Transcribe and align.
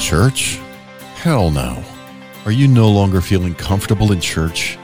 church? 0.00 0.58
Hell 1.14 1.50
no. 1.50 1.84
Are 2.46 2.50
you 2.50 2.66
no 2.66 2.90
longer 2.90 3.20
feeling 3.20 3.54
comfortable 3.54 4.12
in 4.12 4.20
church? 4.20 4.78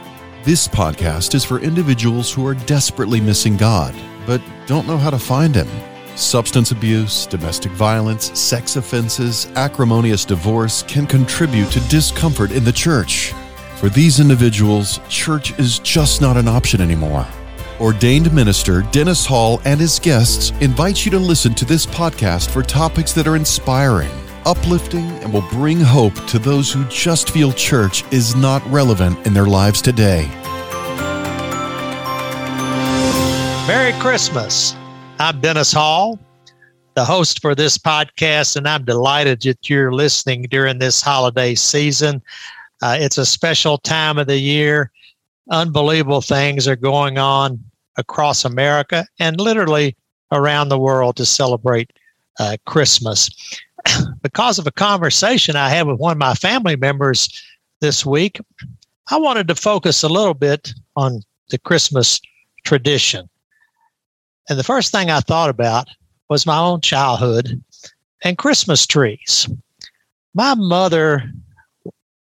This 0.44 0.68
podcast 0.68 1.34
is 1.34 1.44
for 1.44 1.58
individuals 1.58 2.32
who 2.32 2.46
are 2.46 2.54
desperately 2.54 3.20
missing 3.20 3.56
God, 3.56 3.94
but 4.26 4.42
don't 4.66 4.86
know 4.86 4.98
how 4.98 5.10
to 5.10 5.18
find 5.18 5.54
Him. 5.54 5.68
Substance 6.16 6.70
abuse, 6.70 7.26
domestic 7.26 7.72
violence, 7.72 8.38
sex 8.38 8.76
offenses, 8.76 9.48
acrimonious 9.56 10.24
divorce 10.24 10.82
can 10.82 11.06
contribute 11.06 11.70
to 11.70 11.80
discomfort 11.88 12.52
in 12.52 12.62
the 12.62 12.72
church. 12.72 13.32
For 13.76 13.88
these 13.88 14.20
individuals, 14.20 15.00
church 15.08 15.58
is 15.58 15.78
just 15.78 16.20
not 16.20 16.36
an 16.36 16.46
option 16.46 16.80
anymore. 16.80 17.26
Ordained 17.80 18.32
minister 18.32 18.82
Dennis 18.90 19.26
Hall 19.26 19.60
and 19.64 19.80
his 19.80 19.98
guests 19.98 20.52
invite 20.60 21.04
you 21.04 21.10
to 21.10 21.18
listen 21.18 21.54
to 21.54 21.64
this 21.64 21.84
podcast 21.86 22.50
for 22.50 22.62
topics 22.62 23.12
that 23.12 23.26
are 23.26 23.36
inspiring, 23.36 24.10
uplifting, 24.46 25.04
and 25.22 25.32
will 25.32 25.46
bring 25.50 25.80
hope 25.80 26.14
to 26.26 26.38
those 26.38 26.72
who 26.72 26.84
just 26.84 27.30
feel 27.30 27.52
church 27.52 28.04
is 28.12 28.34
not 28.34 28.64
relevant 28.70 29.26
in 29.26 29.34
their 29.34 29.46
lives 29.46 29.82
today. 29.82 30.26
Merry 33.66 33.92
Christmas. 34.00 34.74
I'm 35.18 35.40
Dennis 35.40 35.72
Hall, 35.72 36.18
the 36.94 37.04
host 37.04 37.42
for 37.42 37.54
this 37.54 37.76
podcast, 37.76 38.56
and 38.56 38.68
I'm 38.68 38.84
delighted 38.84 39.42
that 39.42 39.68
you're 39.68 39.92
listening 39.92 40.42
during 40.42 40.78
this 40.78 41.02
holiday 41.02 41.54
season. 41.54 42.22
Uh, 42.82 42.96
it's 43.00 43.18
a 43.18 43.26
special 43.26 43.78
time 43.78 44.18
of 44.18 44.26
the 44.26 44.38
year 44.38 44.90
unbelievable 45.50 46.20
things 46.20 46.66
are 46.66 46.76
going 46.76 47.18
on 47.18 47.62
across 47.96 48.44
America 48.44 49.06
and 49.18 49.40
literally 49.40 49.96
around 50.32 50.68
the 50.68 50.78
world 50.78 51.16
to 51.16 51.24
celebrate 51.24 51.90
uh, 52.38 52.56
Christmas. 52.66 53.30
Because 54.22 54.58
of 54.58 54.66
a 54.66 54.72
conversation 54.72 55.56
I 55.56 55.68
had 55.68 55.86
with 55.86 55.98
one 55.98 56.12
of 56.12 56.18
my 56.18 56.34
family 56.34 56.76
members 56.76 57.28
this 57.80 58.04
week, 58.04 58.40
I 59.10 59.18
wanted 59.18 59.48
to 59.48 59.54
focus 59.54 60.02
a 60.02 60.08
little 60.08 60.34
bit 60.34 60.72
on 60.96 61.22
the 61.50 61.58
Christmas 61.58 62.20
tradition. 62.64 63.28
And 64.48 64.58
the 64.58 64.64
first 64.64 64.92
thing 64.92 65.10
I 65.10 65.20
thought 65.20 65.50
about 65.50 65.88
was 66.28 66.46
my 66.46 66.58
own 66.58 66.80
childhood 66.80 67.62
and 68.24 68.38
Christmas 68.38 68.86
trees. 68.86 69.48
My 70.34 70.54
mother, 70.54 71.30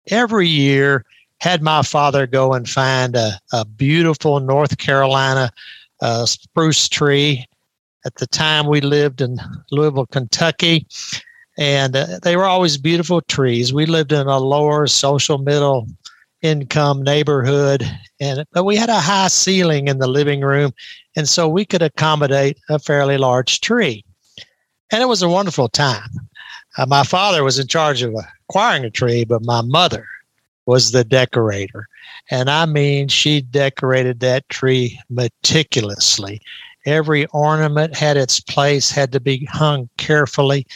every 0.08 0.48
year, 0.48 1.04
had 1.40 1.62
my 1.62 1.82
father 1.82 2.26
go 2.26 2.54
and 2.54 2.68
find 2.68 3.14
a, 3.16 3.38
a 3.52 3.64
beautiful 3.64 4.40
North 4.40 4.78
Carolina 4.78 5.50
uh, 6.00 6.24
spruce 6.26 6.88
tree. 6.88 7.44
At 8.04 8.14
the 8.16 8.26
time, 8.26 8.66
we 8.68 8.80
lived 8.80 9.20
in 9.20 9.38
Louisville, 9.70 10.06
Kentucky, 10.06 10.86
and 11.58 11.96
uh, 11.96 12.18
they 12.22 12.36
were 12.36 12.44
always 12.44 12.76
beautiful 12.76 13.20
trees. 13.22 13.72
We 13.72 13.86
lived 13.86 14.12
in 14.12 14.26
a 14.26 14.38
lower 14.38 14.86
social 14.86 15.38
middle 15.38 15.88
income 16.42 17.02
neighborhood, 17.02 17.84
and 18.20 18.44
but 18.52 18.64
we 18.64 18.76
had 18.76 18.90
a 18.90 19.00
high 19.00 19.28
ceiling 19.28 19.88
in 19.88 19.98
the 19.98 20.06
living 20.06 20.40
room, 20.40 20.72
and 21.16 21.28
so 21.28 21.48
we 21.48 21.64
could 21.64 21.82
accommodate 21.82 22.58
a 22.68 22.78
fairly 22.78 23.18
large 23.18 23.60
tree, 23.60 24.04
and 24.90 25.02
it 25.02 25.06
was 25.06 25.22
a 25.22 25.28
wonderful 25.28 25.68
time. 25.68 26.08
Uh, 26.78 26.86
my 26.86 27.02
father 27.02 27.42
was 27.42 27.58
in 27.58 27.66
charge 27.66 28.02
of 28.02 28.14
acquiring 28.48 28.84
a 28.84 28.90
tree, 28.90 29.24
but 29.24 29.44
my 29.44 29.62
mother 29.62 30.06
was 30.66 30.90
the 30.90 31.04
decorator. 31.04 31.88
And 32.30 32.50
I 32.50 32.66
mean, 32.66 33.08
she 33.08 33.40
decorated 33.40 34.20
that 34.20 34.48
tree 34.48 35.00
meticulously. 35.08 36.40
Every 36.84 37.26
ornament 37.26 37.96
had 37.96 38.16
its 38.16 38.40
place, 38.40 38.90
had 38.90 39.12
to 39.12 39.20
be 39.20 39.44
hung 39.46 39.88
carefully. 39.96 40.66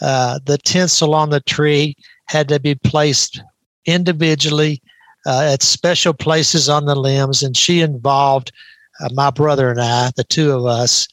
Uh, 0.00 0.38
the 0.44 0.58
tinsel 0.58 1.14
on 1.14 1.30
the 1.30 1.40
tree 1.40 1.96
had 2.26 2.48
to 2.48 2.58
be 2.58 2.74
placed 2.74 3.42
individually 3.86 4.82
uh, 5.26 5.50
at 5.52 5.62
special 5.62 6.12
places 6.12 6.68
on 6.68 6.86
the 6.86 6.94
limbs. 6.94 7.42
And 7.42 7.56
she 7.56 7.80
involved 7.80 8.52
uh, 9.00 9.08
my 9.12 9.30
brother 9.30 9.70
and 9.70 9.80
I, 9.80 10.10
the 10.16 10.24
two 10.24 10.52
of 10.52 10.66
us, 10.66 11.08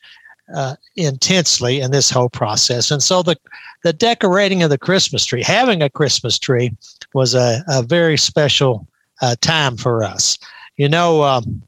uh, 0.53 0.75
intensely 0.95 1.79
in 1.79 1.91
this 1.91 2.09
whole 2.09 2.29
process. 2.29 2.91
And 2.91 3.01
so 3.01 3.23
the 3.23 3.37
the 3.83 3.93
decorating 3.93 4.61
of 4.61 4.69
the 4.69 4.77
Christmas 4.77 5.25
tree, 5.25 5.41
having 5.41 5.81
a 5.81 5.89
Christmas 5.89 6.37
tree, 6.37 6.75
was 7.15 7.33
a, 7.33 7.63
a 7.67 7.81
very 7.81 8.15
special 8.15 8.87
uh, 9.23 9.35
time 9.41 9.75
for 9.75 10.03
us. 10.03 10.37
You 10.77 10.87
know, 10.87 11.23
um, 11.23 11.63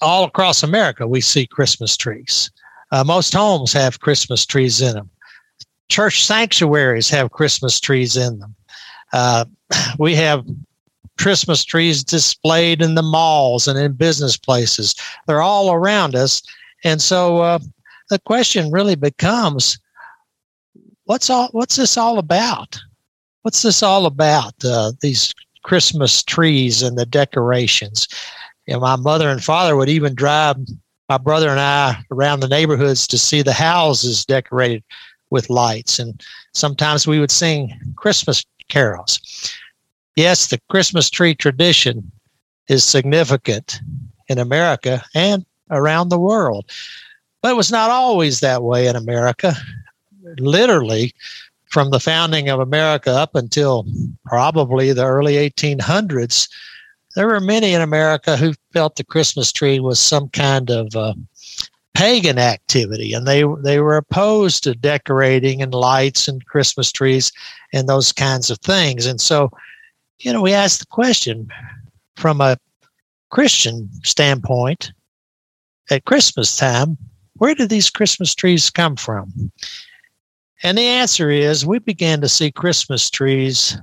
all 0.00 0.24
across 0.24 0.62
America, 0.62 1.06
we 1.06 1.20
see 1.20 1.46
Christmas 1.46 1.96
trees. 1.96 2.50
Uh, 2.96 3.04
most 3.04 3.34
homes 3.34 3.74
have 3.74 4.00
Christmas 4.00 4.46
trees 4.46 4.80
in 4.80 4.94
them. 4.94 5.10
Church 5.90 6.24
sanctuaries 6.24 7.10
have 7.10 7.30
Christmas 7.30 7.78
trees 7.78 8.16
in 8.16 8.38
them. 8.38 8.54
Uh, 9.12 9.44
we 9.98 10.14
have 10.14 10.46
Christmas 11.18 11.62
trees 11.62 12.02
displayed 12.02 12.80
in 12.80 12.94
the 12.94 13.02
malls 13.02 13.68
and 13.68 13.78
in 13.78 13.92
business 13.92 14.38
places. 14.38 14.94
They're 15.26 15.42
all 15.42 15.72
around 15.72 16.14
us. 16.14 16.40
And 16.84 17.02
so 17.02 17.40
uh, 17.42 17.58
the 18.08 18.18
question 18.20 18.70
really 18.70 18.96
becomes 18.96 19.78
what's 21.04 21.28
all 21.28 21.50
what's 21.52 21.76
this 21.76 21.98
all 21.98 22.18
about? 22.18 22.78
What's 23.42 23.60
this 23.60 23.82
all 23.82 24.06
about? 24.06 24.54
Uh, 24.64 24.92
these 25.02 25.34
Christmas 25.64 26.22
trees 26.22 26.82
and 26.82 26.96
the 26.96 27.04
decorations. 27.04 28.08
You 28.66 28.74
know, 28.74 28.80
my 28.80 28.96
mother 28.96 29.28
and 29.28 29.44
father 29.44 29.76
would 29.76 29.90
even 29.90 30.14
drive 30.14 30.56
my 31.08 31.18
brother 31.18 31.48
and 31.48 31.60
I 31.60 32.02
around 32.10 32.40
the 32.40 32.48
neighborhoods 32.48 33.06
to 33.08 33.18
see 33.18 33.42
the 33.42 33.52
houses 33.52 34.24
decorated 34.24 34.82
with 35.30 35.50
lights, 35.50 35.98
and 35.98 36.22
sometimes 36.52 37.06
we 37.06 37.18
would 37.18 37.30
sing 37.30 37.72
Christmas 37.96 38.44
carols. 38.68 39.20
Yes, 40.16 40.48
the 40.48 40.60
Christmas 40.70 41.10
tree 41.10 41.34
tradition 41.34 42.10
is 42.68 42.84
significant 42.84 43.80
in 44.28 44.38
America 44.38 45.04
and 45.14 45.44
around 45.70 46.08
the 46.08 46.18
world. 46.18 46.64
But 47.42 47.52
it 47.52 47.56
was 47.56 47.70
not 47.70 47.90
always 47.90 48.40
that 48.40 48.62
way 48.62 48.88
in 48.88 48.96
America 48.96 49.54
literally 50.38 51.14
from 51.70 51.90
the 51.90 52.00
founding 52.00 52.48
of 52.48 52.60
America 52.60 53.10
up 53.10 53.34
until 53.34 53.86
probably 54.24 54.92
the 54.92 55.04
early 55.04 55.34
1800s, 55.34 56.48
there 57.16 57.26
were 57.26 57.40
many 57.40 57.72
in 57.72 57.80
America 57.80 58.36
who 58.36 58.52
felt 58.74 58.96
the 58.96 59.04
Christmas 59.04 59.50
tree 59.50 59.80
was 59.80 59.98
some 59.98 60.28
kind 60.28 60.70
of 60.70 60.94
uh, 60.94 61.14
pagan 61.94 62.38
activity, 62.38 63.14
and 63.14 63.26
they 63.26 63.42
they 63.62 63.80
were 63.80 63.96
opposed 63.96 64.62
to 64.62 64.74
decorating 64.74 65.62
and 65.62 65.74
lights 65.74 66.28
and 66.28 66.44
Christmas 66.44 66.92
trees 66.92 67.32
and 67.72 67.88
those 67.88 68.12
kinds 68.12 68.50
of 68.50 68.58
things. 68.58 69.06
And 69.06 69.18
so, 69.18 69.50
you 70.18 70.30
know, 70.30 70.42
we 70.42 70.52
asked 70.52 70.80
the 70.80 70.86
question 70.86 71.48
from 72.16 72.42
a 72.42 72.58
Christian 73.30 73.88
standpoint 74.04 74.92
at 75.90 76.04
Christmas 76.04 76.54
time, 76.54 76.98
where 77.38 77.54
did 77.54 77.70
these 77.70 77.88
Christmas 77.88 78.34
trees 78.34 78.68
come 78.68 78.94
from? 78.94 79.50
And 80.62 80.76
the 80.76 80.86
answer 80.86 81.30
is 81.30 81.64
we 81.64 81.78
began 81.78 82.20
to 82.20 82.28
see 82.28 82.52
Christmas 82.52 83.08
trees 83.08 83.78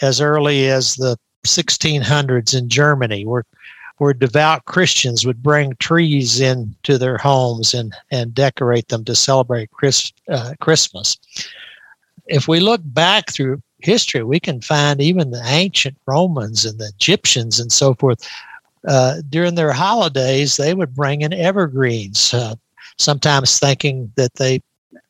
as 0.00 0.20
early 0.22 0.68
as 0.68 0.94
the 0.94 1.18
1600s 1.44 2.56
in 2.56 2.68
Germany, 2.68 3.24
where, 3.24 3.44
where 3.98 4.14
devout 4.14 4.64
Christians 4.66 5.26
would 5.26 5.42
bring 5.42 5.74
trees 5.76 6.40
into 6.40 6.98
their 6.98 7.18
homes 7.18 7.74
and, 7.74 7.94
and 8.10 8.34
decorate 8.34 8.88
them 8.88 9.04
to 9.04 9.14
celebrate 9.14 9.70
Chris, 9.70 10.12
uh, 10.28 10.54
Christmas. 10.60 11.16
If 12.26 12.48
we 12.48 12.60
look 12.60 12.80
back 12.84 13.32
through 13.32 13.62
history, 13.80 14.22
we 14.22 14.40
can 14.40 14.60
find 14.60 15.00
even 15.00 15.30
the 15.30 15.42
ancient 15.44 15.96
Romans 16.06 16.64
and 16.64 16.78
the 16.78 16.90
Egyptians 16.94 17.58
and 17.60 17.72
so 17.72 17.94
forth. 17.94 18.26
Uh, 18.86 19.20
during 19.28 19.54
their 19.54 19.72
holidays, 19.72 20.56
they 20.56 20.72
would 20.72 20.94
bring 20.94 21.22
in 21.22 21.32
evergreens, 21.32 22.32
uh, 22.32 22.54
sometimes 22.96 23.58
thinking 23.58 24.10
that 24.16 24.34
they 24.34 24.62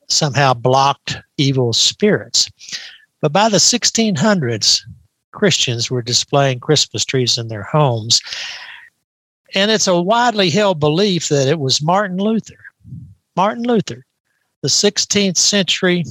somehow 0.08 0.54
blocked 0.54 1.18
evil 1.36 1.72
spirits. 1.72 2.50
But 3.20 3.32
by 3.32 3.48
the 3.48 3.58
1600s, 3.58 4.82
Christians 5.32 5.90
were 5.90 6.02
displaying 6.02 6.60
Christmas 6.60 7.04
trees 7.04 7.38
in 7.38 7.48
their 7.48 7.62
homes. 7.62 8.20
And 9.54 9.70
it's 9.70 9.86
a 9.86 10.00
widely 10.00 10.50
held 10.50 10.78
belief 10.80 11.28
that 11.28 11.48
it 11.48 11.58
was 11.58 11.82
Martin 11.82 12.18
Luther. 12.18 12.58
Martin 13.36 13.64
Luther, 13.64 14.04
the 14.62 14.68
16th 14.68 15.36
century 15.36 16.04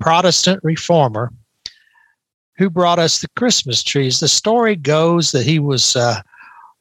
Protestant 0.00 0.60
reformer, 0.62 1.32
who 2.56 2.70
brought 2.70 2.98
us 2.98 3.20
the 3.20 3.28
Christmas 3.36 3.82
trees. 3.82 4.20
The 4.20 4.28
story 4.28 4.76
goes 4.76 5.32
that 5.32 5.46
he 5.46 5.58
was 5.58 5.96
uh, 5.96 6.20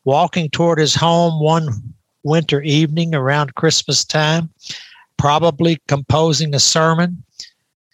walking 0.03 0.49
toward 0.49 0.79
his 0.79 0.93
home 0.93 1.41
one 1.41 1.69
winter 2.23 2.61
evening 2.61 3.15
around 3.15 3.55
Christmas 3.55 4.05
time 4.05 4.49
probably 5.23 5.79
composing 5.87 6.53
a 6.53 6.59
sermon, 6.59 7.23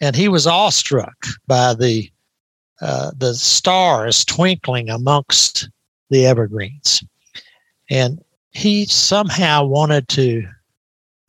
and 0.00 0.16
he 0.16 0.26
was 0.26 0.48
awestruck 0.48 1.14
by 1.46 1.74
the 1.74 2.10
uh, 2.80 3.10
the 3.16 3.34
stars 3.34 4.24
twinkling 4.24 4.88
amongst 4.88 5.68
the 6.10 6.26
evergreens, 6.26 7.04
and 7.90 8.22
he 8.52 8.84
somehow 8.86 9.64
wanted 9.64 10.08
to 10.08 10.46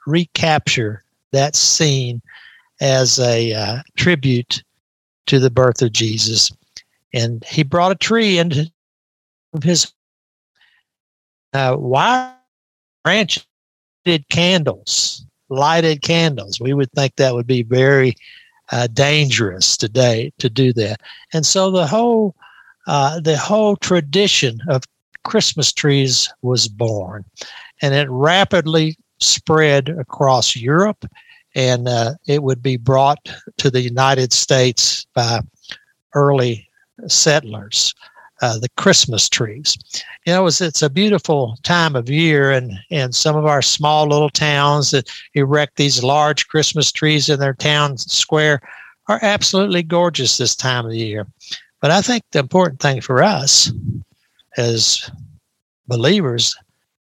recapture 0.07 1.03
that 1.31 1.55
scene 1.55 2.21
as 2.81 3.19
a 3.19 3.53
uh, 3.53 3.79
tribute 3.95 4.63
to 5.27 5.39
the 5.39 5.51
birth 5.51 5.81
of 5.81 5.91
Jesus. 5.91 6.51
And 7.13 7.43
he 7.45 7.63
brought 7.63 7.91
a 7.91 7.95
tree 7.95 8.37
into 8.39 8.71
his 9.63 9.91
uh, 11.53 11.75
wire 11.77 12.33
branches, 13.03 13.45
candles, 14.29 15.25
lighted 15.49 16.01
candles. 16.01 16.59
We 16.59 16.73
would 16.73 16.91
think 16.93 17.15
that 17.15 17.35
would 17.35 17.47
be 17.47 17.63
very 17.63 18.15
uh, 18.71 18.87
dangerous 18.87 19.77
today 19.77 20.31
to 20.39 20.49
do 20.49 20.73
that. 20.73 21.01
And 21.33 21.45
so 21.45 21.71
the 21.71 21.87
whole 21.87 22.35
uh, 22.87 23.19
the 23.19 23.37
whole 23.37 23.75
tradition 23.75 24.59
of 24.67 24.83
Christmas 25.23 25.71
trees 25.71 26.33
was 26.41 26.67
born, 26.67 27.23
and 27.81 27.93
it 27.93 28.09
rapidly 28.09 28.97
spread 29.19 29.89
across 29.89 30.55
Europe, 30.55 31.05
and 31.53 31.87
uh, 31.87 32.15
it 32.27 32.41
would 32.41 32.63
be 32.63 32.77
brought 32.77 33.29
to 33.57 33.69
the 33.69 33.81
United 33.81 34.33
States 34.33 35.05
by 35.13 35.41
early 36.15 36.67
settlers. 37.07 37.93
Uh, 38.41 38.57
the 38.57 38.69
Christmas 38.75 39.29
trees. 39.29 39.77
You 40.25 40.33
know, 40.33 40.47
it's, 40.47 40.61
it's 40.61 40.81
a 40.81 40.89
beautiful 40.89 41.59
time 41.61 41.95
of 41.95 42.09
year, 42.09 42.49
and, 42.49 42.73
and 42.89 43.13
some 43.13 43.35
of 43.35 43.45
our 43.45 43.61
small 43.61 44.07
little 44.07 44.31
towns 44.31 44.89
that 44.91 45.11
erect 45.35 45.77
these 45.77 46.03
large 46.03 46.47
Christmas 46.47 46.91
trees 46.91 47.29
in 47.29 47.39
their 47.39 47.53
town 47.53 47.97
square 47.97 48.59
are 49.07 49.19
absolutely 49.21 49.83
gorgeous 49.83 50.37
this 50.37 50.55
time 50.55 50.85
of 50.85 50.91
the 50.91 50.97
year. 50.97 51.27
But 51.81 51.91
I 51.91 52.01
think 52.01 52.23
the 52.31 52.39
important 52.39 52.79
thing 52.79 52.99
for 52.99 53.21
us 53.21 53.71
as 54.57 55.09
believers, 55.87 56.55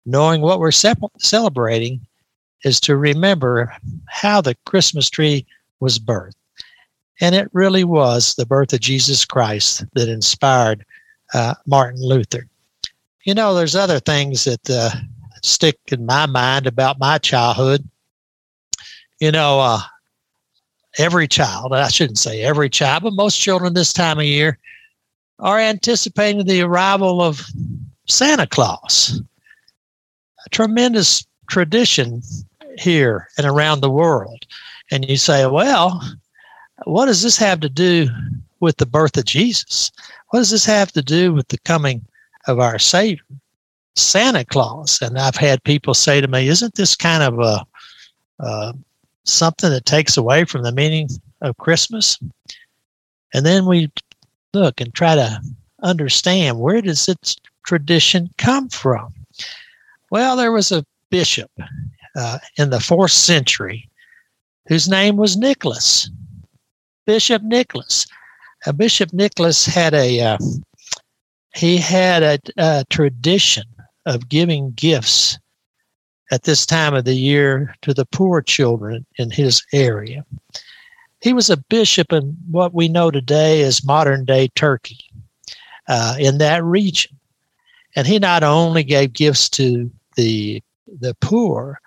knowing 0.05 0.43
what 0.43 0.59
we're 0.59 0.73
celebrating, 0.73 2.07
is 2.65 2.81
to 2.81 2.97
remember 2.97 3.75
how 4.09 4.41
the 4.41 4.57
Christmas 4.67 5.09
tree 5.09 5.47
was 5.81 5.99
birthed. 5.99 6.33
And 7.21 7.35
it 7.35 7.49
really 7.53 7.85
was 7.85 8.35
the 8.35 8.47
birth 8.47 8.73
of 8.73 8.81
Jesus 8.81 9.25
Christ 9.25 9.85
that 9.95 10.09
inspired 10.09 10.85
uh, 11.35 11.55
Martin 11.67 12.01
Luther. 12.01 12.47
You 13.25 13.35
know, 13.35 13.55
there's 13.55 13.77
other 13.77 14.01
things 14.01 14.45
that 14.45 14.71
uh, 14.71 14.91
stick 15.43 15.79
in 15.89 16.07
my 16.07 16.27
mind 16.27 16.67
about 16.67 16.99
my 16.99 17.19
childhood. 17.19 17.87
You 19.21 19.33
know, 19.33 19.61
uh, 19.61 19.81
every 20.99 21.29
child, 21.29 21.73
I 21.75 21.89
shouldn't 21.89 22.19
say 22.19 22.43
every 22.43 22.71
child, 22.71 23.03
but 23.03 23.15
most 23.15 23.39
children 23.39 23.75
this 23.75 23.93
time 23.93 24.19
of 24.19 24.25
year 24.25 24.59
are 25.41 25.59
anticipating 25.59 26.47
the 26.47 26.63
arrival 26.63 27.21
of 27.21 27.47
Santa 28.07 28.47
Claus. 28.47 29.21
A 30.47 30.49
tremendous 30.51 31.27
tradition 31.49 32.23
here 32.79 33.29
and 33.39 33.47
around 33.47 33.81
the 33.81 33.91
world. 33.91 34.47
And 34.91 35.09
you 35.09 35.17
say, 35.17 35.47
well, 35.47 36.03
what 36.85 37.07
does 37.07 37.23
this 37.23 37.37
have 37.39 37.61
to 37.61 37.69
do 37.69 38.09
with 38.61 38.77
the 38.77 38.87
birth 38.87 39.17
of 39.17 39.25
Jesus? 39.25 39.93
What 40.31 40.41
does 40.41 40.51
this 40.51 40.65
have 40.65 40.93
to 40.93 41.03
do 41.03 41.33
with 41.33 41.49
the 41.49 41.59
coming 41.59 42.05
of 42.47 42.59
our 42.59 42.79
Savior, 42.79 43.25
Santa 43.95 44.45
Claus? 44.45 45.01
And 45.01 45.19
I've 45.19 45.37
had 45.37 45.63
people 45.65 45.95
say 45.95 46.21
to 46.21 46.29
me, 46.29 46.49
isn't 46.49 46.75
this 46.75 46.97
kind 46.97 47.23
of 47.23 47.39
a, 47.39 47.65
uh, 48.41 48.73
something 49.25 49.71
that 49.71 49.87
takes 49.87 50.17
away 50.17 50.45
from 50.45 50.63
the 50.63 50.73
meaning 50.73 51.09
of 51.41 51.57
Christmas? 51.59 52.19
And 53.33 53.47
then 53.47 53.67
we 53.67 53.91
look 54.53 54.81
and 54.81 54.93
try 54.93 55.15
to 55.15 55.41
understand 55.83 56.59
where 56.59 56.81
does 56.81 57.09
its 57.09 57.37
tradition 57.65 58.31
come 58.39 58.69
from? 58.69 59.13
Well, 60.11 60.37
there 60.37 60.53
was 60.53 60.71
a 60.71 60.87
bishop 61.11 61.51
uh, 62.17 62.39
in 62.57 62.71
the 62.71 62.81
fourth 62.81 63.13
century 63.13 63.89
whose 64.69 64.89
name 64.89 65.17
was 65.17 65.37
Nicholas, 65.37 66.09
Bishop 67.07 67.43
Nicholas. 67.43 68.07
Uh, 68.67 68.73
Bishop 68.73 69.13
Nicholas 69.13 69.67
had 69.67 69.95
a 69.95 70.21
uh, 70.21 70.39
he 71.55 71.77
had 71.77 72.23
a, 72.23 72.39
a 72.57 72.85
tradition 72.91 73.65
of 74.07 74.29
giving 74.29 74.73
gifts 74.73 75.39
at 76.31 76.43
this 76.43 76.67
time 76.67 76.95
of 76.95 77.05
the 77.05 77.15
year 77.15 77.75
to 77.83 77.95
the 77.95 78.07
poor 78.07 78.43
children 78.43 79.07
in 79.19 79.31
his 79.31 79.63
area. 79.73 80.25
He 81.21 81.33
was 81.33 81.49
a 81.49 81.57
bishop 81.57 82.13
in 82.13 82.37
what 82.51 82.75
we 82.75 82.89
know 82.89 83.11
today 83.11 83.63
as 83.63 83.85
modern 83.85 84.25
day 84.25 84.49
Turkey, 84.55 84.99
uh, 85.89 86.17
in 86.19 86.39
that 86.39 86.65
region. 86.65 87.17
And 87.97 88.07
he 88.07 88.19
not 88.19 88.43
only 88.43 88.83
gave 88.83 89.13
gifts 89.13 89.49
to 89.51 89.91
the, 90.17 90.63
the 91.01 91.15
poor, 91.21 91.81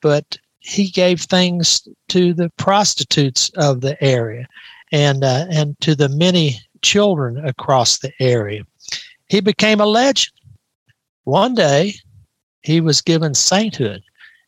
but 0.00 0.36
he 0.66 0.88
gave 0.88 1.20
things 1.20 1.86
to 2.08 2.34
the 2.34 2.50
prostitutes 2.56 3.50
of 3.50 3.80
the 3.80 4.02
area 4.02 4.46
and, 4.90 5.22
uh, 5.22 5.46
and 5.48 5.78
to 5.80 5.94
the 5.94 6.08
many 6.08 6.60
children 6.82 7.38
across 7.46 7.98
the 7.98 8.12
area. 8.20 8.64
He 9.28 9.40
became 9.40 9.80
a 9.80 9.86
legend. 9.86 10.32
One 11.22 11.54
day, 11.54 11.94
he 12.62 12.80
was 12.80 13.00
given 13.00 13.34
sainthood 13.34 14.02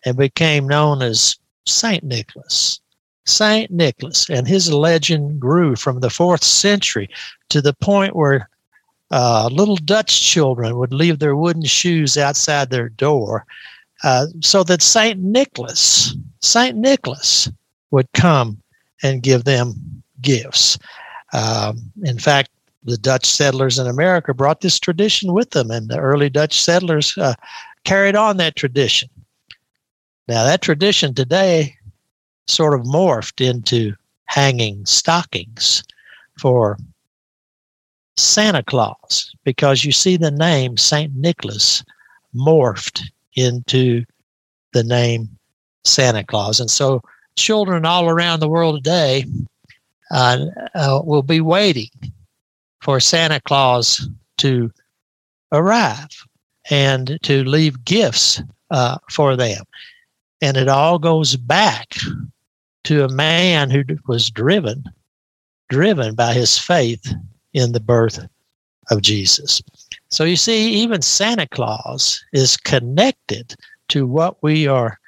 and 0.04 0.16
became 0.16 0.66
known 0.66 1.02
as 1.02 1.36
Saint 1.66 2.02
Nicholas. 2.02 2.80
Saint 3.24 3.70
Nicholas, 3.70 4.28
and 4.28 4.48
his 4.48 4.72
legend 4.72 5.38
grew 5.38 5.76
from 5.76 6.00
the 6.00 6.10
fourth 6.10 6.42
century 6.42 7.08
to 7.50 7.62
the 7.62 7.74
point 7.74 8.16
where 8.16 8.48
uh, 9.10 9.48
little 9.52 9.76
Dutch 9.76 10.20
children 10.20 10.78
would 10.78 10.92
leave 10.92 11.18
their 11.18 11.36
wooden 11.36 11.64
shoes 11.64 12.16
outside 12.16 12.70
their 12.70 12.88
door 12.88 13.46
uh, 14.04 14.26
so 14.40 14.62
that 14.64 14.82
Saint 14.82 15.20
Nicholas, 15.20 16.14
Saint 16.40 16.76
Nicholas, 16.76 17.50
would 17.90 18.10
come 18.12 18.60
and 19.02 19.22
give 19.22 19.44
them 19.44 20.02
gifts. 20.20 20.78
Um, 21.32 21.90
in 22.02 22.18
fact, 22.18 22.50
the 22.84 22.96
Dutch 22.96 23.26
settlers 23.26 23.78
in 23.78 23.86
America 23.86 24.32
brought 24.32 24.60
this 24.60 24.78
tradition 24.78 25.32
with 25.32 25.50
them, 25.50 25.70
and 25.70 25.88
the 25.88 25.98
early 25.98 26.30
Dutch 26.30 26.60
settlers 26.60 27.16
uh, 27.18 27.34
carried 27.84 28.16
on 28.16 28.36
that 28.36 28.56
tradition. 28.56 29.08
Now, 30.28 30.44
that 30.44 30.62
tradition 30.62 31.14
today 31.14 31.74
sort 32.46 32.78
of 32.78 32.86
morphed 32.86 33.46
into 33.46 33.94
hanging 34.26 34.84
stockings 34.86 35.82
for 36.38 36.78
Santa 38.16 38.62
Claus 38.62 39.34
because 39.44 39.84
you 39.84 39.92
see 39.92 40.16
the 40.16 40.30
name 40.30 40.76
St. 40.76 41.14
Nicholas 41.14 41.84
morphed 42.34 43.02
into 43.38 44.04
the 44.72 44.84
name 44.84 45.28
Santa 45.84 46.24
Claus. 46.24 46.60
And 46.60 46.70
so 46.70 47.02
children 47.36 47.84
all 47.84 48.08
around 48.08 48.40
the 48.40 48.48
world 48.48 48.82
today 48.82 49.24
uh, 50.10 50.46
uh, 50.74 51.00
will 51.04 51.22
be 51.22 51.40
waiting 51.40 51.90
for 52.80 53.00
Santa 53.00 53.40
Claus 53.40 54.08
to 54.38 54.70
arrive 55.52 56.08
and 56.70 57.18
to 57.22 57.44
leave 57.44 57.84
gifts 57.84 58.42
uh, 58.70 58.98
for 59.10 59.36
them. 59.36 59.64
And 60.40 60.56
it 60.56 60.68
all 60.68 60.98
goes 60.98 61.36
back 61.36 61.96
to 62.84 63.04
a 63.04 63.08
man 63.08 63.70
who 63.70 63.84
was 64.06 64.30
driven, 64.30 64.84
driven 65.68 66.14
by 66.14 66.32
his 66.32 66.58
faith 66.58 67.12
in 67.52 67.72
the 67.72 67.80
birth 67.80 68.20
of 68.90 69.02
Jesus. 69.02 69.62
So 70.10 70.24
you 70.24 70.36
see, 70.36 70.72
even 70.72 71.02
Santa 71.02 71.46
Claus 71.46 72.24
is 72.32 72.56
connected 72.56 73.54
to 73.88 74.06
what 74.06 74.42
we 74.42 74.66
are 74.66 74.98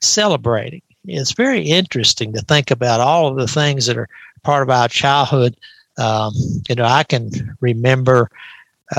celebrating. 0.00 0.82
It's 1.04 1.32
very 1.32 1.62
interesting 1.62 2.32
to 2.34 2.42
think 2.42 2.70
about 2.70 3.00
all 3.00 3.28
of 3.28 3.36
the 3.36 3.48
things 3.48 3.86
that 3.86 3.96
are 3.96 4.08
part 4.42 4.62
of 4.62 4.70
our 4.70 4.88
childhood. 4.88 5.56
Um, 5.98 6.32
you 6.68 6.74
know, 6.74 6.84
I 6.84 7.04
can 7.04 7.56
remember 7.60 8.30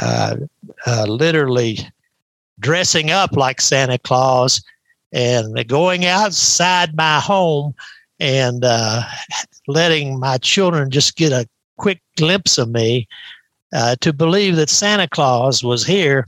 uh, 0.01 0.37
uh, 0.87 1.05
literally 1.07 1.79
dressing 2.59 3.11
up 3.11 3.35
like 3.35 3.61
Santa 3.61 3.97
Claus 3.99 4.63
and 5.11 5.67
going 5.67 6.05
outside 6.05 6.95
my 6.95 7.19
home 7.19 7.75
and 8.19 8.63
uh, 8.63 9.03
letting 9.67 10.19
my 10.19 10.37
children 10.37 10.89
just 10.89 11.15
get 11.15 11.31
a 11.31 11.47
quick 11.77 12.01
glimpse 12.17 12.57
of 12.57 12.69
me 12.69 13.07
uh, 13.73 13.95
to 14.01 14.13
believe 14.13 14.55
that 14.55 14.69
Santa 14.69 15.07
Claus 15.07 15.63
was 15.63 15.85
here 15.85 16.27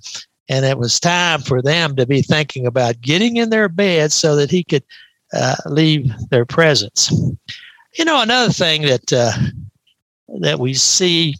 and 0.49 0.65
it 0.65 0.77
was 0.77 0.99
time 0.99 1.41
for 1.41 1.61
them 1.61 1.95
to 1.95 2.05
be 2.05 2.21
thinking 2.21 2.65
about 2.65 3.01
getting 3.01 3.37
in 3.37 3.49
their 3.49 3.69
beds 3.69 4.13
so 4.13 4.35
that 4.35 4.51
he 4.51 4.63
could 4.63 4.83
uh, 5.33 5.55
leave 5.65 6.11
their 6.29 6.45
presents. 6.45 7.11
You 7.97 8.05
know, 8.05 8.21
another 8.21 8.51
thing 8.51 8.83
that 8.83 9.13
uh, 9.13 9.31
that 10.39 10.59
we 10.59 10.73
see 10.73 11.35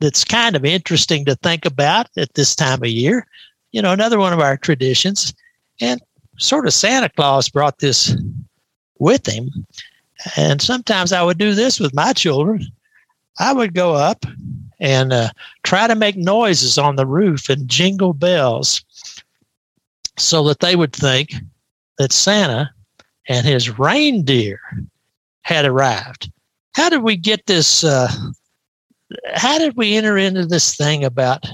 that's 0.00 0.24
kind 0.24 0.56
of 0.56 0.64
interesting 0.64 1.24
to 1.24 1.36
think 1.36 1.64
about 1.64 2.08
at 2.16 2.34
this 2.34 2.54
time 2.54 2.82
of 2.82 2.88
year. 2.88 3.26
You 3.70 3.82
know, 3.82 3.92
another 3.92 4.18
one 4.18 4.32
of 4.32 4.40
our 4.40 4.56
traditions, 4.56 5.32
and 5.80 6.00
sort 6.38 6.66
of 6.66 6.74
Santa 6.74 7.08
Claus 7.08 7.48
brought 7.48 7.78
this 7.78 8.14
with 8.98 9.26
him. 9.26 9.48
And 10.36 10.60
sometimes 10.60 11.12
I 11.12 11.22
would 11.22 11.38
do 11.38 11.54
this 11.54 11.80
with 11.80 11.94
my 11.94 12.12
children. 12.12 12.66
I 13.38 13.52
would 13.52 13.74
go 13.74 13.94
up 13.94 14.24
and 14.82 15.12
uh, 15.12 15.30
try 15.62 15.86
to 15.86 15.94
make 15.94 16.16
noises 16.16 16.76
on 16.76 16.96
the 16.96 17.06
roof 17.06 17.48
and 17.48 17.68
jingle 17.68 18.12
bells 18.12 18.84
so 20.18 20.42
that 20.44 20.58
they 20.58 20.76
would 20.76 20.92
think 20.92 21.32
that 21.98 22.12
Santa 22.12 22.68
and 23.28 23.46
his 23.46 23.78
reindeer 23.78 24.60
had 25.42 25.64
arrived. 25.64 26.30
How 26.74 26.88
did 26.88 27.02
we 27.02 27.16
get 27.16 27.46
this? 27.46 27.84
Uh, 27.84 28.10
how 29.34 29.58
did 29.58 29.76
we 29.76 29.94
enter 29.94 30.18
into 30.18 30.46
this 30.46 30.76
thing 30.76 31.04
about 31.04 31.46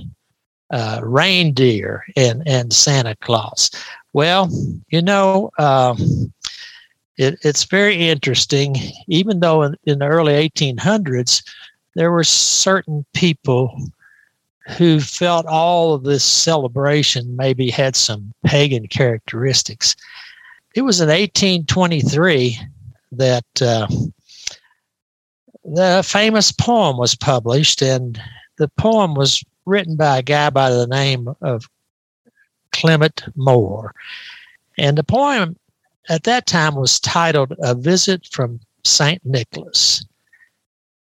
uh, 0.70 1.00
reindeer 1.02 2.04
and, 2.16 2.42
and 2.46 2.72
Santa 2.72 3.14
Claus? 3.16 3.70
Well, 4.14 4.48
you 4.88 5.02
know, 5.02 5.50
um, 5.58 6.32
it, 7.18 7.38
it's 7.42 7.64
very 7.64 8.08
interesting. 8.08 8.76
Even 9.06 9.40
though 9.40 9.62
in, 9.64 9.76
in 9.84 9.98
the 9.98 10.06
early 10.06 10.32
1800s, 10.32 11.42
there 11.98 12.12
were 12.12 12.22
certain 12.22 13.04
people 13.12 13.76
who 14.76 15.00
felt 15.00 15.46
all 15.46 15.94
of 15.94 16.04
this 16.04 16.22
celebration 16.22 17.34
maybe 17.34 17.70
had 17.70 17.96
some 17.96 18.32
pagan 18.46 18.86
characteristics. 18.86 19.96
It 20.76 20.82
was 20.82 21.00
in 21.00 21.08
1823 21.08 22.56
that 23.10 23.44
uh, 23.60 23.88
the 25.64 26.04
famous 26.06 26.52
poem 26.52 26.98
was 26.98 27.16
published, 27.16 27.82
and 27.82 28.22
the 28.58 28.68
poem 28.78 29.14
was 29.14 29.42
written 29.66 29.96
by 29.96 30.18
a 30.18 30.22
guy 30.22 30.50
by 30.50 30.70
the 30.70 30.86
name 30.86 31.28
of 31.42 31.68
Clement 32.70 33.24
Moore. 33.34 33.92
And 34.78 34.96
the 34.96 35.02
poem 35.02 35.56
at 36.08 36.22
that 36.22 36.46
time 36.46 36.76
was 36.76 37.00
titled 37.00 37.54
A 37.58 37.74
Visit 37.74 38.28
from 38.30 38.60
St. 38.84 39.20
Nicholas. 39.26 40.04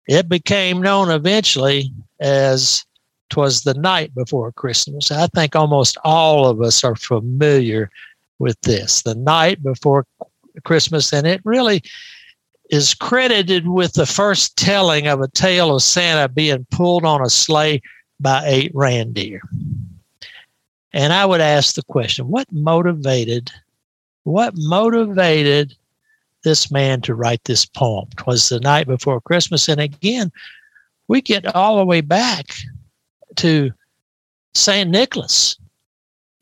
It 0.07 0.29
became 0.29 0.83
known 0.83 1.11
eventually 1.11 1.93
as 2.21 2.85
Twas 3.31 3.63
the 3.63 3.75
Night 3.75 4.15
Before 4.15 4.53
Christmas. 4.53 5.11
I 5.11 5.27
think 5.29 5.57
almost 5.57 5.97
all 6.05 6.47
of 6.47 6.61
us 6.61 6.85
are 6.85 6.97
familiar 6.97 7.91
with 8.39 8.61
this, 8.63 9.03
the 9.03 9.15
night 9.15 9.63
before 9.63 10.05
Christmas, 10.65 11.13
and 11.13 11.27
it 11.27 11.41
really 11.45 11.83
is 12.71 12.95
credited 12.95 13.69
with 13.69 13.93
the 13.93 14.07
first 14.07 14.57
telling 14.57 15.07
of 15.07 15.21
a 15.21 15.29
tale 15.29 15.75
of 15.75 15.83
Santa 15.83 16.29
being 16.29 16.67
pulled 16.71 17.05
on 17.05 17.25
a 17.25 17.31
sleigh 17.31 17.81
by 18.19 18.43
eight 18.47 18.73
reindeer. 18.75 19.41
And 20.93 21.13
I 21.13 21.25
would 21.25 21.41
ask 21.41 21.75
the 21.75 21.83
question 21.83 22.29
what 22.29 22.51
motivated 22.53 23.51
what 24.25 24.55
motivated 24.57 25.77
this 26.43 26.71
man 26.71 27.01
to 27.03 27.15
write 27.15 27.45
this 27.45 27.65
poem? 27.65 28.09
It 28.13 28.27
was 28.27 28.49
the 28.49 28.61
night 28.61 28.87
before 28.87 29.21
Christmas. 29.21 29.69
And 29.69 29.81
again, 29.81 30.31
we 31.09 31.21
get 31.21 31.55
all 31.55 31.79
the 31.79 31.85
way 31.85 32.01
back 32.01 32.55
to 33.37 33.71
St. 34.55 34.91
Nicholas 34.91 35.57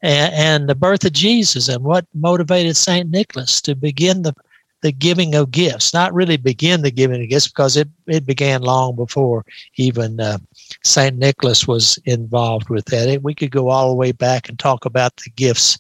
and, 0.03 0.35
and, 0.35 0.69
the 0.69 0.75
birth 0.75 1.05
of 1.05 1.13
Jesus 1.13 1.69
and 1.69 1.85
what 1.85 2.07
motivated 2.15 2.77
St. 2.77 3.11
Nicholas 3.11 3.61
to 3.63 3.75
begin 3.75 4.23
the, 4.23 4.35
the 4.83 4.93
giving 4.93 5.35
of 5.35 5.51
gifts. 5.51 5.95
Not 5.95 6.15
really 6.15 6.37
begin 6.37 6.83
the 6.83 6.91
giving 6.91 7.23
of 7.23 7.29
gifts 7.29 7.49
because 7.49 7.77
it, 7.77 7.89
it 8.07 8.27
began 8.27 8.63
long 8.63 8.97
before 8.97 9.45
even 9.77 10.21
uh, 10.21 10.39
St. 10.85 11.17
Nicholas 11.17 11.69
was 11.69 11.99
involved 12.05 12.69
with 12.69 12.87
that. 12.87 13.23
We 13.23 13.35
could 13.35 13.51
go 13.51 13.69
all 13.69 13.91
the 13.91 13.97
way 13.97 14.13
back 14.13 14.49
and 14.49 14.59
talk 14.59 14.85
about 14.85 15.17
the 15.17 15.31
gifts 15.31 15.79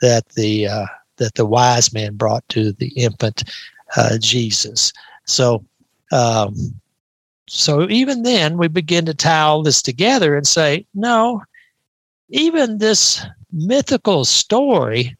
that 0.00 0.28
the 0.30 0.66
uh, 0.66 0.86
that 1.20 1.36
the 1.36 1.46
wise 1.46 1.92
men 1.92 2.16
brought 2.16 2.46
to 2.48 2.72
the 2.72 2.88
infant 2.96 3.44
uh, 3.96 4.18
Jesus. 4.18 4.92
So, 5.26 5.64
um, 6.10 6.74
so 7.48 7.88
even 7.88 8.24
then, 8.24 8.58
we 8.58 8.66
begin 8.66 9.06
to 9.06 9.14
tie 9.14 9.40
all 9.40 9.62
this 9.62 9.82
together 9.82 10.36
and 10.36 10.46
say, 10.46 10.86
no, 10.94 11.42
even 12.30 12.78
this 12.78 13.24
mythical 13.52 14.24
story 14.24 15.16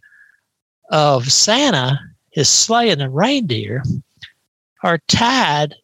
of 0.90 1.30
Santa, 1.30 1.98
his 2.30 2.48
slaying 2.48 3.00
a 3.00 3.10
reindeer, 3.10 3.82
are 4.82 4.98
tied 5.08 5.74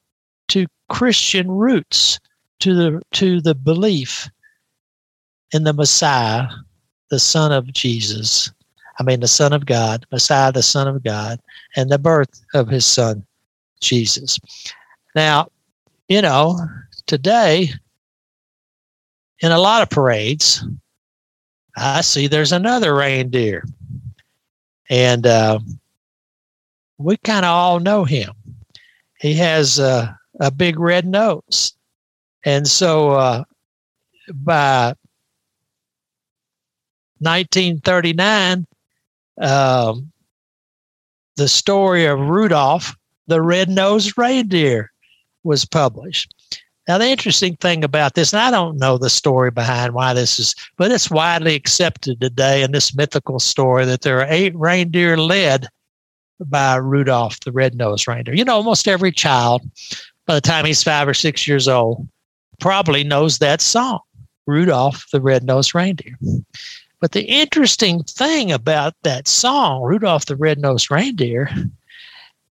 to 0.48 0.66
Christian 0.88 1.50
roots, 1.50 2.18
to 2.60 2.74
the 2.74 3.02
to 3.12 3.40
the 3.40 3.54
belief 3.54 4.30
in 5.52 5.64
the 5.64 5.72
Messiah, 5.72 6.46
the 7.10 7.18
Son 7.18 7.52
of 7.52 7.72
Jesus, 7.72 8.50
I 8.98 9.02
mean, 9.02 9.20
the 9.20 9.28
Son 9.28 9.52
of 9.52 9.66
God, 9.66 10.06
Messiah, 10.10 10.52
the 10.52 10.62
Son 10.62 10.88
of 10.88 11.02
God, 11.02 11.40
and 11.76 11.90
the 11.90 11.98
birth 11.98 12.40
of 12.54 12.68
his 12.68 12.86
Son, 12.86 13.24
Jesus. 13.80 14.38
Now, 15.14 15.48
you 16.08 16.22
know, 16.22 16.58
today, 17.06 17.70
in 19.40 19.52
a 19.52 19.58
lot 19.58 19.82
of 19.82 19.90
parades, 19.90 20.64
I 21.76 22.00
see 22.00 22.26
there's 22.26 22.52
another 22.52 22.94
reindeer. 22.94 23.64
And 24.88 25.26
uh, 25.26 25.58
we 26.98 27.16
kind 27.18 27.44
of 27.44 27.50
all 27.50 27.80
know 27.80 28.04
him. 28.04 28.32
He 29.20 29.34
has 29.34 29.78
a, 29.78 30.18
a 30.40 30.50
big 30.50 30.78
red 30.78 31.06
nose. 31.06 31.74
And 32.44 32.66
so 32.66 33.10
uh, 33.10 33.44
by 34.32 34.94
1939, 37.18 38.66
um, 39.40 40.10
the 41.36 41.48
story 41.48 42.06
of 42.06 42.18
Rudolph, 42.18 42.96
the 43.26 43.42
red-nosed 43.42 44.16
reindeer, 44.16 44.92
was 45.44 45.64
published. 45.64 46.34
Now, 46.88 46.98
the 46.98 47.08
interesting 47.08 47.56
thing 47.56 47.82
about 47.82 48.14
this, 48.14 48.32
and 48.32 48.40
I 48.40 48.50
don't 48.50 48.78
know 48.78 48.96
the 48.96 49.10
story 49.10 49.50
behind 49.50 49.92
why 49.92 50.14
this 50.14 50.38
is, 50.38 50.54
but 50.76 50.92
it's 50.92 51.10
widely 51.10 51.54
accepted 51.56 52.20
today 52.20 52.62
in 52.62 52.70
this 52.70 52.94
mythical 52.94 53.40
story 53.40 53.84
that 53.86 54.02
there 54.02 54.20
are 54.20 54.26
eight 54.28 54.54
reindeer 54.56 55.16
led 55.16 55.66
by 56.38 56.76
Rudolph 56.76 57.40
the 57.40 57.50
red-nosed 57.50 58.06
reindeer. 58.06 58.34
You 58.34 58.44
know, 58.44 58.54
almost 58.54 58.86
every 58.86 59.10
child, 59.10 59.62
by 60.26 60.34
the 60.34 60.40
time 60.40 60.64
he's 60.64 60.82
five 60.82 61.08
or 61.08 61.14
six 61.14 61.48
years 61.48 61.66
old, 61.66 62.06
probably 62.60 63.02
knows 63.02 63.38
that 63.38 63.60
song, 63.60 64.00
Rudolph 64.46 65.06
the 65.10 65.20
red-nosed 65.20 65.74
reindeer. 65.74 66.16
But 67.00 67.12
the 67.12 67.24
interesting 67.24 68.02
thing 68.04 68.50
about 68.50 68.94
that 69.02 69.28
song, 69.28 69.82
Rudolph 69.82 70.26
the 70.26 70.36
Red-Nosed 70.36 70.90
Reindeer, 70.90 71.50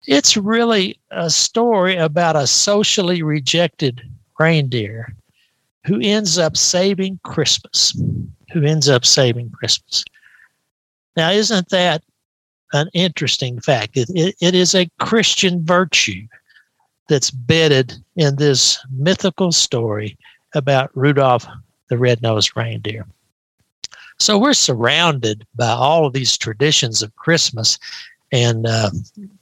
it's 0.06 0.36
really 0.36 0.98
a 1.10 1.30
story 1.30 1.96
about 1.96 2.36
a 2.36 2.46
socially 2.46 3.22
rejected 3.22 4.02
reindeer 4.38 5.14
who 5.86 6.00
ends 6.00 6.38
up 6.38 6.56
saving 6.56 7.20
Christmas, 7.24 7.98
who 8.52 8.62
ends 8.62 8.88
up 8.88 9.04
saving 9.04 9.50
Christmas. 9.50 10.04
Now, 11.16 11.30
isn't 11.30 11.68
that 11.70 12.02
an 12.72 12.88
interesting 12.92 13.60
fact? 13.60 13.96
It, 13.96 14.10
it, 14.14 14.34
it 14.40 14.54
is 14.54 14.74
a 14.74 14.90
Christian 14.98 15.64
virtue 15.64 16.26
that's 17.08 17.30
bedded 17.30 17.94
in 18.16 18.36
this 18.36 18.78
mythical 18.90 19.52
story 19.52 20.16
about 20.54 20.90
Rudolph 20.94 21.46
the 21.88 21.98
Red-Nosed 21.98 22.56
Reindeer. 22.56 23.06
So 24.18 24.38
we're 24.38 24.54
surrounded 24.54 25.46
by 25.54 25.68
all 25.68 26.06
of 26.06 26.12
these 26.12 26.38
traditions 26.38 27.02
of 27.02 27.14
Christmas. 27.16 27.78
And 28.32 28.66
uh, 28.66 28.90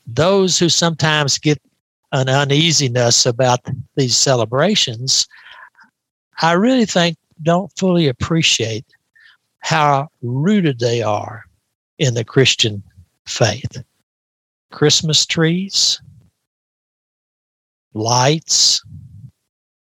those 0.06 0.58
who 0.58 0.68
sometimes 0.68 1.38
get 1.38 1.60
an 2.12 2.28
uneasiness 2.28 3.24
about 3.26 3.60
these 3.96 4.16
celebrations, 4.16 5.26
I 6.40 6.52
really 6.52 6.86
think 6.86 7.16
don't 7.42 7.72
fully 7.78 8.08
appreciate 8.08 8.84
how 9.60 10.08
rooted 10.22 10.78
they 10.78 11.02
are 11.02 11.44
in 11.98 12.14
the 12.14 12.24
Christian 12.24 12.82
faith. 13.26 13.82
Christmas 14.72 15.24
trees, 15.26 16.00
lights, 17.94 18.82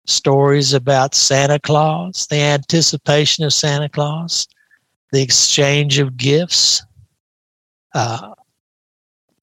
stories 0.05 0.73
about 0.73 1.13
Santa 1.13 1.59
Claus, 1.59 2.27
the 2.27 2.37
anticipation 2.37 3.43
of 3.43 3.53
Santa 3.53 3.89
Claus, 3.89 4.47
the 5.11 5.21
exchange 5.21 5.99
of 5.99 6.17
gifts, 6.17 6.83
uh, 7.93 8.33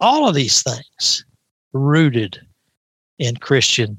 all 0.01 0.29
of 0.29 0.35
these 0.35 0.63
things 0.63 1.25
rooted 1.73 2.41
in 3.19 3.37
Christian 3.37 3.97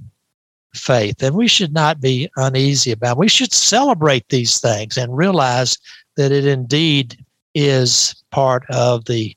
faith. 0.73 1.21
And 1.23 1.35
we 1.35 1.47
should 1.47 1.73
not 1.73 2.01
be 2.01 2.29
uneasy 2.37 2.91
about 2.91 3.17
it. 3.17 3.19
We 3.19 3.27
should 3.29 3.53
celebrate 3.53 4.27
these 4.29 4.59
things 4.59 4.97
and 4.97 5.17
realize 5.17 5.77
that 6.17 6.31
it 6.31 6.45
indeed 6.45 7.17
is 7.53 8.15
part 8.31 8.63
of 8.69 9.05
the 9.05 9.35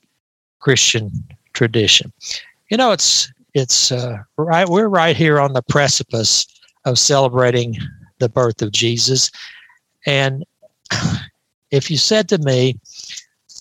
Christian 0.59 1.11
tradition. 1.53 2.11
You 2.69 2.77
know, 2.77 2.91
it's 2.91 3.31
it's 3.53 3.91
uh, 3.91 4.17
right. 4.37 4.67
We're 4.67 4.89
right 4.89 5.15
here 5.15 5.39
on 5.39 5.53
the 5.53 5.63
precipice 5.63 6.45
of 6.85 6.99
celebrating 6.99 7.77
the 8.19 8.29
birth 8.29 8.61
of 8.61 8.71
Jesus, 8.71 9.31
and 10.05 10.45
if 11.71 11.89
you 11.89 11.97
said 11.97 12.29
to 12.29 12.37
me, 12.39 12.79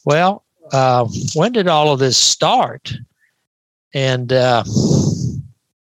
well, 0.04 0.44
uh, 0.72 1.06
when 1.34 1.52
did 1.52 1.68
all 1.68 1.92
of 1.92 1.98
this 1.98 2.16
start? 2.16 2.92
And 3.94 4.32
uh, 4.32 4.64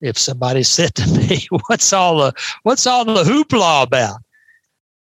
if 0.01 0.17
somebody 0.17 0.63
said 0.77 0.95
to 0.95 1.07
me, 1.07 1.47
what's 1.67 1.93
all 1.93 2.17
the 2.17 2.33
what's 2.63 2.87
all 2.87 3.05
the 3.05 3.23
hoopla 3.23 3.83
about? 3.83 4.19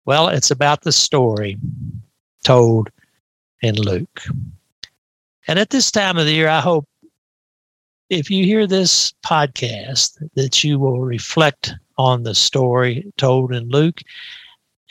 Well, 0.06 0.30
it's 0.30 0.52
about 0.52 0.82
the 0.82 0.92
story 0.92 1.58
told 2.44 2.90
in 3.62 3.76
Luke. 3.76 4.22
And 5.48 5.60
at 5.60 5.70
this 5.70 5.92
time 5.92 6.18
of 6.18 6.26
the 6.26 6.34
year, 6.34 6.48
I 6.48 6.62
hope 6.62 6.88
if 8.10 8.32
you 8.32 8.46
hear 8.46 8.66
this 8.68 9.14
podcast, 9.26 10.18
that 10.36 10.64
you 10.64 10.80
will 10.80 11.02
reflect 11.02 11.74
on 11.98 12.24
the 12.24 12.36
story 12.36 13.12
told 13.18 13.54
in 13.54 13.68
Luke, 13.70 14.02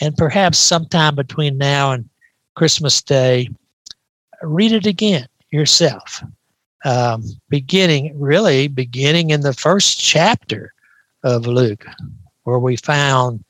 and 0.00 0.16
perhaps 0.16 0.58
sometime 0.58 1.14
between 1.14 1.58
now 1.58 1.92
and 1.92 2.08
Christmas 2.54 3.02
Day, 3.02 3.48
read 4.42 4.72
it 4.72 4.86
again 4.86 5.26
yourself. 5.50 6.22
Um, 6.84 7.24
beginning, 7.48 8.18
really, 8.18 8.68
beginning 8.68 9.30
in 9.30 9.40
the 9.40 9.52
first 9.52 9.98
chapter 9.98 10.72
of 11.24 11.46
Luke, 11.46 11.84
where 12.44 12.58
we 12.58 12.76
found 12.76 13.42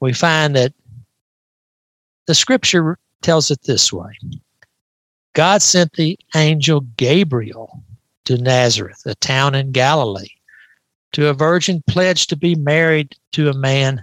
we 0.00 0.12
find 0.12 0.54
that 0.56 0.72
the 2.26 2.34
scripture 2.34 2.98
tells 3.22 3.50
it 3.50 3.62
this 3.62 3.92
way 3.92 4.12
God 5.34 5.62
sent 5.62 5.92
the 5.92 6.18
angel 6.34 6.80
Gabriel 6.96 7.82
to 8.24 8.38
Nazareth, 8.38 9.02
a 9.06 9.14
town 9.16 9.54
in 9.54 9.72
Galilee, 9.72 10.28
to 11.12 11.28
a 11.28 11.34
virgin 11.34 11.82
pledged 11.86 12.28
to 12.30 12.36
be 12.36 12.54
married 12.54 13.14
to 13.32 13.48
a 13.48 13.54
man 13.54 14.02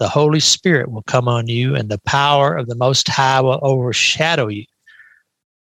The 0.00 0.08
Holy 0.08 0.40
Spirit 0.40 0.90
will 0.90 1.02
come 1.02 1.28
on 1.28 1.46
you, 1.46 1.74
and 1.74 1.90
the 1.90 1.98
power 1.98 2.56
of 2.56 2.68
the 2.68 2.74
Most 2.74 3.06
High 3.06 3.42
will 3.42 3.60
overshadow 3.60 4.48
you. 4.48 4.64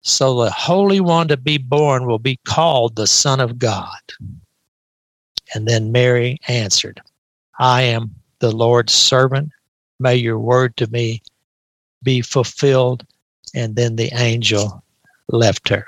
So 0.01 0.43
the 0.43 0.51
Holy 0.51 0.99
One 0.99 1.29
to 1.29 1.37
be 1.37 1.57
born 1.57 2.05
will 2.05 2.19
be 2.19 2.37
called 2.45 2.97
the 2.97 3.07
Son 3.07 3.39
of 3.39 3.57
God. 3.57 4.01
And 5.53 5.65
then 5.65 5.93
Mary 5.93 6.39
answered, 6.49 7.01
I 7.57 7.83
am 7.83 8.13
the 8.39 8.51
Lord's 8.51 8.91
servant. 8.91 9.49
May 9.97 10.17
your 10.17 10.39
word 10.39 10.75
to 10.75 10.87
me 10.87 11.21
be 12.03 12.19
fulfilled. 12.19 13.05
And 13.55 13.77
then 13.77 13.95
the 13.95 14.11
angel 14.13 14.83
left 15.29 15.69
her. 15.69 15.87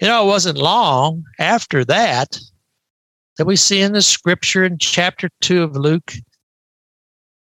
You 0.00 0.08
know, 0.08 0.24
it 0.24 0.28
wasn't 0.28 0.56
long 0.56 1.26
after 1.38 1.84
that 1.84 2.40
that 3.36 3.46
we 3.46 3.56
see 3.56 3.82
in 3.82 3.92
the 3.92 4.00
scripture 4.00 4.64
in 4.64 4.78
chapter 4.78 5.28
2 5.42 5.62
of 5.62 5.76
Luke 5.76 6.14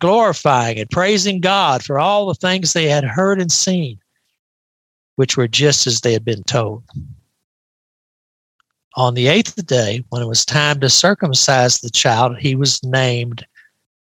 glorifying 0.00 0.78
and 0.78 0.90
praising 0.90 1.40
God 1.40 1.84
for 1.84 1.98
all 1.98 2.26
the 2.26 2.34
things 2.34 2.72
they 2.72 2.88
had 2.88 3.04
heard 3.04 3.40
and 3.40 3.50
seen 3.50 4.00
which 5.18 5.36
were 5.36 5.48
just 5.48 5.88
as 5.88 6.00
they 6.00 6.12
had 6.12 6.24
been 6.24 6.44
told. 6.44 6.84
On 8.94 9.14
the 9.14 9.26
eighth 9.26 9.66
day, 9.66 10.04
when 10.10 10.22
it 10.22 10.28
was 10.28 10.44
time 10.44 10.78
to 10.78 10.88
circumcise 10.88 11.78
the 11.78 11.90
child, 11.90 12.38
he 12.38 12.54
was 12.54 12.80
named 12.84 13.44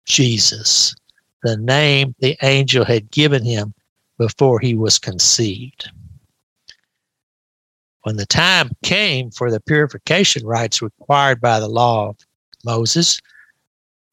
Jesus, 0.06 0.96
the 1.44 1.58
name 1.58 2.16
the 2.20 2.38
angel 2.42 2.86
had 2.86 3.12
given 3.12 3.44
him 3.44 3.74
before 4.18 4.62
he 4.62 4.74
was 4.74 4.98
conceived. 4.98 5.92
When 8.04 8.16
the 8.16 8.26
time 8.26 8.72
came 8.82 9.32
for 9.32 9.52
the 9.52 9.60
purification 9.60 10.46
rites 10.46 10.82
required 10.82 11.42
by 11.42 11.60
the 11.60 11.68
law 11.68 12.12
of 12.12 12.18
Moses, 12.64 13.20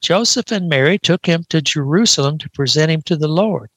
Joseph 0.01 0.51
and 0.51 0.69
Mary 0.69 0.97
took 0.97 1.25
him 1.25 1.45
to 1.49 1.61
Jerusalem 1.61 2.37
to 2.39 2.49
present 2.49 2.91
him 2.91 3.01
to 3.03 3.15
the 3.15 3.27
Lord. 3.27 3.69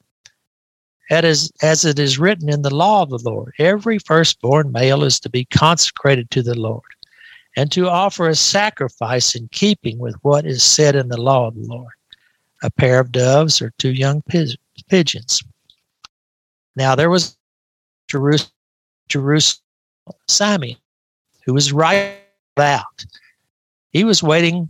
As, 1.09 1.51
as 1.61 1.85
it 1.85 1.99
is 1.99 2.17
written 2.17 2.49
in 2.49 2.61
the 2.61 2.73
law 2.73 3.03
of 3.03 3.09
the 3.09 3.19
Lord, 3.19 3.53
every 3.59 3.99
firstborn 3.99 4.71
male 4.71 5.03
is 5.03 5.19
to 5.19 5.29
be 5.29 5.45
consecrated 5.45 6.31
to 6.31 6.41
the 6.41 6.57
Lord 6.57 6.81
and 7.55 7.71
to 7.71 7.89
offer 7.89 8.29
a 8.29 8.35
sacrifice 8.35 9.35
in 9.35 9.47
keeping 9.51 9.99
with 9.99 10.15
what 10.21 10.45
is 10.45 10.63
said 10.63 10.95
in 10.95 11.09
the 11.09 11.21
law 11.21 11.47
of 11.47 11.55
the 11.55 11.67
Lord 11.67 11.93
a 12.63 12.71
pair 12.71 12.99
of 12.99 13.11
doves 13.11 13.61
or 13.61 13.73
two 13.77 13.91
young 13.91 14.23
pigeons. 14.89 15.43
Now 16.75 16.95
there 16.95 17.09
was 17.09 17.37
Jerusalem, 18.07 18.51
Jerusalem 19.09 19.59
Simeon, 20.27 20.77
who 21.45 21.53
was 21.53 21.73
right 21.73 22.17
out. 22.57 23.05
He 23.91 24.03
was 24.03 24.23
waiting 24.23 24.69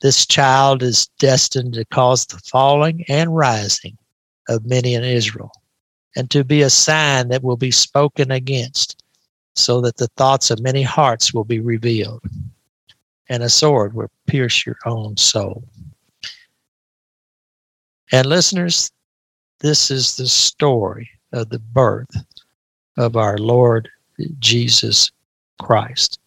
This 0.00 0.26
child 0.26 0.82
is 0.82 1.08
destined 1.18 1.74
to 1.74 1.84
cause 1.86 2.26
the 2.26 2.38
falling 2.38 3.04
and 3.08 3.34
rising 3.34 3.98
of 4.48 4.66
many 4.66 4.94
in 4.94 5.04
Israel, 5.04 5.52
and 6.16 6.30
to 6.30 6.44
be 6.44 6.62
a 6.62 6.70
sign 6.70 7.28
that 7.28 7.42
will 7.42 7.56
be 7.56 7.70
spoken 7.70 8.30
against, 8.30 9.02
so 9.54 9.80
that 9.80 9.96
the 9.96 10.08
thoughts 10.16 10.50
of 10.50 10.60
many 10.60 10.82
hearts 10.82 11.34
will 11.34 11.44
be 11.44 11.60
revealed, 11.60 12.22
and 13.28 13.42
a 13.42 13.48
sword 13.48 13.94
will 13.94 14.10
pierce 14.26 14.64
your 14.64 14.78
own 14.86 15.16
soul. 15.16 15.64
And 18.12 18.26
listeners, 18.26 18.90
this 19.60 19.90
is 19.90 20.16
the 20.16 20.28
story 20.28 21.10
of 21.32 21.50
the 21.50 21.58
birth 21.58 22.16
of 22.96 23.16
our 23.16 23.36
Lord 23.36 23.90
Jesus 24.38 25.10
Christ 25.60 26.18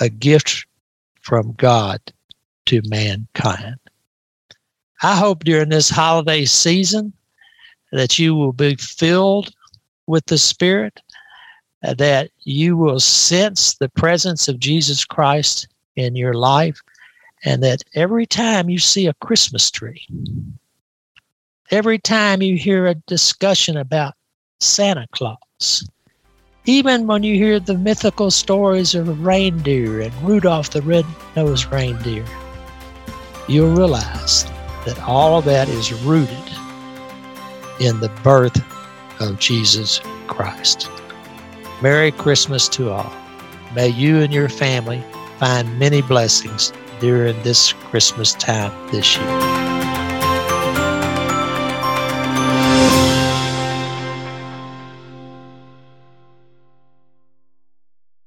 a 0.00 0.08
gift 0.08 0.66
from 1.20 1.52
God 1.52 2.00
to 2.66 2.82
mankind. 2.86 3.76
I 5.02 5.16
hope 5.16 5.44
during 5.44 5.70
this 5.70 5.90
holiday 5.90 6.44
season 6.44 7.12
that 7.90 8.18
you 8.18 8.34
will 8.34 8.52
be 8.52 8.76
filled 8.76 9.52
with 10.06 10.26
the 10.26 10.38
Spirit, 10.38 11.00
uh, 11.84 11.94
that 11.94 12.30
you 12.40 12.76
will 12.76 13.00
sense 13.00 13.74
the 13.74 13.88
presence 13.88 14.48
of 14.48 14.58
Jesus 14.58 15.04
Christ 15.04 15.68
in 15.96 16.16
your 16.16 16.34
life, 16.34 16.80
and 17.44 17.62
that 17.62 17.82
every 17.94 18.26
time 18.26 18.70
you 18.70 18.78
see 18.78 19.06
a 19.06 19.14
Christmas 19.14 19.70
tree, 19.70 20.06
every 21.70 21.98
time 21.98 22.40
you 22.40 22.56
hear 22.56 22.86
a 22.86 22.94
discussion 22.94 23.76
about 23.76 24.14
Santa 24.60 25.06
Claus, 25.10 25.88
even 26.64 27.08
when 27.08 27.24
you 27.24 27.34
hear 27.34 27.58
the 27.58 27.76
mythical 27.76 28.30
stories 28.30 28.94
of 28.94 29.24
reindeer 29.24 30.00
and 30.00 30.14
Rudolph 30.22 30.70
the 30.70 30.82
red-nosed 30.82 31.72
reindeer, 31.72 32.24
you'll 33.48 33.74
realize 33.74 34.44
that 34.86 35.00
all 35.06 35.38
of 35.38 35.44
that 35.44 35.68
is 35.68 35.92
rooted 36.02 36.36
in 37.80 38.00
the 38.00 38.10
birth 38.22 38.60
of 39.20 39.38
Jesus 39.38 40.00
Christ. 40.26 40.90
Merry 41.80 42.12
Christmas 42.12 42.68
to 42.70 42.90
all. 42.90 43.12
May 43.74 43.88
you 43.88 44.20
and 44.20 44.32
your 44.32 44.48
family 44.48 45.02
find 45.38 45.78
many 45.78 46.02
blessings 46.02 46.72
during 47.00 47.40
this 47.42 47.72
Christmas 47.72 48.34
time 48.34 48.72
this 48.92 49.16
year. 49.16 49.81